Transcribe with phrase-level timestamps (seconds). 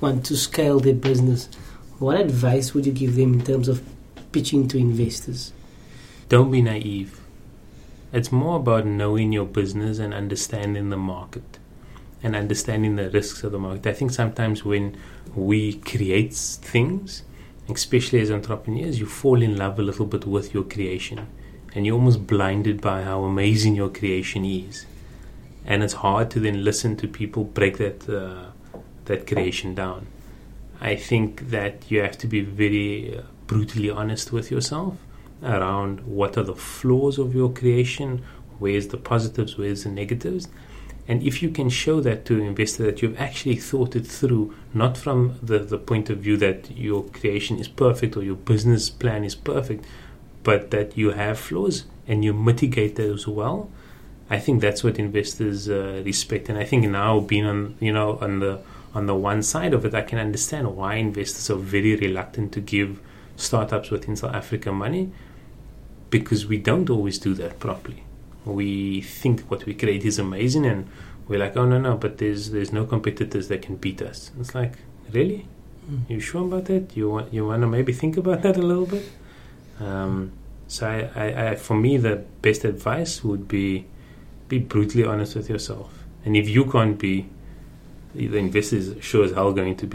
[0.00, 1.48] want to scale their business,
[1.98, 3.82] what advice would you give them in terms of
[4.32, 5.52] pitching to investors?
[6.28, 7.20] Don't be naive.
[8.12, 11.58] It's more about knowing your business and understanding the market
[12.22, 13.86] and understanding the risks of the market.
[13.86, 14.96] I think sometimes when
[15.34, 17.22] we create things,
[17.68, 21.26] especially as entrepreneurs, you fall in love a little bit with your creation
[21.74, 24.86] and you're almost blinded by how amazing your creation is.
[25.64, 28.50] And it's hard to then listen to people break that uh,
[29.06, 30.06] that creation down.
[30.80, 34.96] I think that you have to be very uh, brutally honest with yourself
[35.42, 38.22] around what are the flaws of your creation,
[38.58, 40.48] where's the positives, where's the negatives.
[41.08, 44.54] And if you can show that to an investor that you've actually thought it through,
[44.72, 48.88] not from the, the point of view that your creation is perfect or your business
[48.88, 49.84] plan is perfect,
[50.44, 53.68] but that you have flaws and you mitigate those well,
[54.30, 56.48] I think that's what investors uh, respect.
[56.48, 58.60] And I think now being on you know on the
[58.94, 62.60] on the one side of it, I can understand why investors are very reluctant to
[62.60, 63.00] give
[63.36, 65.12] startups within South Africa money
[66.10, 68.04] because we don't always do that properly.
[68.44, 70.88] We think what we create is amazing, and
[71.26, 74.30] we're like, oh no no, but there's there's no competitors that can beat us.
[74.38, 74.74] It's like,
[75.10, 75.46] really?
[75.90, 76.10] Mm.
[76.10, 76.96] You sure about that?
[76.96, 79.08] You want you want to maybe think about that a little bit?
[79.80, 80.32] Um,
[80.68, 83.86] so I, I, I, for me, the best advice would be
[84.48, 87.28] be brutally honest with yourself, and if you can't be,
[88.14, 89.90] the investor is sure as hell going to be.